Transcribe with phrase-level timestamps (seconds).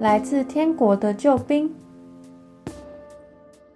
[0.00, 1.72] 来自天国的救兵。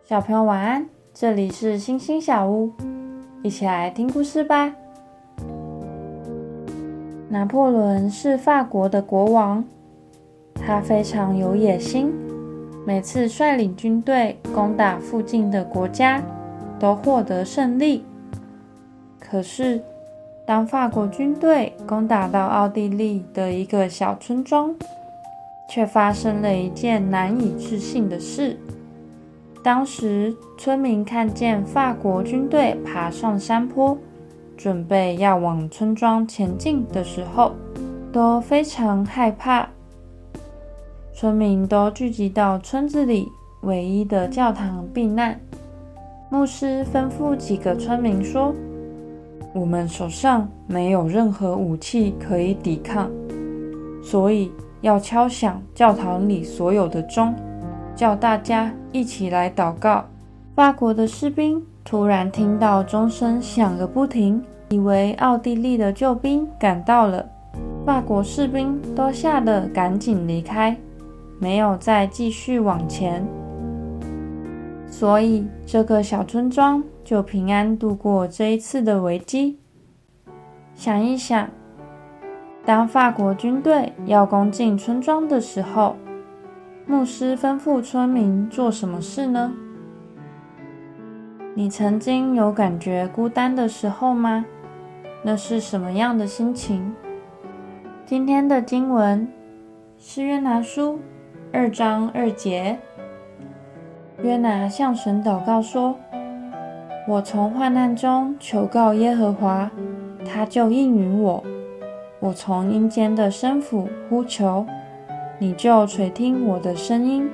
[0.05, 2.73] 小朋友晚安，这里是星星小屋，
[3.43, 4.75] 一起来听故事吧。
[7.29, 9.65] 拿破仑是法国的国王，
[10.55, 12.13] 他非常有野心，
[12.85, 16.21] 每次率领军队攻打附近的国家，
[16.81, 18.05] 都获得胜利。
[19.21, 19.81] 可是，
[20.45, 24.75] 当法国军队攻打到奥地利的一个小村庄，
[25.69, 28.57] 却发生了一件难以置信的事。
[29.63, 33.97] 当时，村民看见法国军队爬上山坡，
[34.57, 37.53] 准备要往村庄前进的时候，
[38.11, 39.69] 都非常害怕。
[41.13, 43.29] 村民都聚集到村子里
[43.63, 45.39] 唯一的教堂避难。
[46.31, 48.55] 牧师吩咐几个村民说。
[49.55, 53.11] 我们手上没有任何武器可以抵抗，
[54.03, 57.35] 所以要敲响教堂里所有的钟，
[57.95, 60.05] 叫大家一起来祷告。
[60.55, 67.25] 法国的士兵突然听到钟声响个不停，以为奥地利的救兵赶到了。
[67.87, 70.77] 法国士兵都吓得赶紧离开，
[71.39, 73.27] 没有再继续往前。
[74.91, 79.59] 所以这个小村庄就平安度过这一次的危机。
[80.75, 81.49] 想一想，
[82.69, 85.97] 当法国军队要攻进村庄的时候，
[86.87, 89.55] 牧师吩咐村民做什么事呢？
[91.55, 94.45] 你曾经有感觉孤单的时候吗？
[95.23, 96.95] 那是什么样的心情？
[98.05, 99.27] 今天的经文
[99.97, 101.01] 是约拿书
[101.51, 102.79] 二章二节。
[104.23, 105.97] 约拿向神祷告说
[107.09, 109.71] ：“我从患难中求告耶和华，
[110.23, 111.43] 他就应允我；
[112.21, 114.67] 我从阴间的深府呼求，
[115.39, 117.31] 你就垂听我的声音。”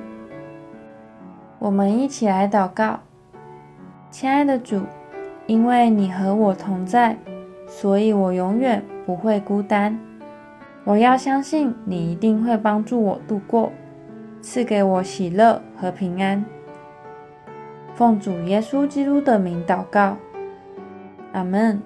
[1.57, 2.99] 我们一起来祷告，
[4.11, 4.81] 亲爱的主，
[5.47, 7.17] 因为你和我同在，
[7.67, 9.97] 所以我永远不会孤单。
[10.83, 13.71] 我要相信你一定会帮助我度过，
[14.41, 16.45] 赐给我喜乐和平安。
[17.95, 20.17] 奉主耶稣基督的名祷告，
[21.31, 21.81] 阿门。